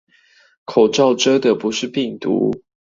[0.65, 2.51] 口罩遮的不是病毒